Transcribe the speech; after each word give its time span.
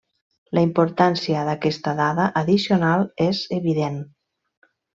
La 0.57 0.61
importància 0.67 1.43
d'aquesta 1.49 1.93
dada 2.01 2.27
addicional 2.43 3.07
és 3.29 3.43
evident. 3.61 4.01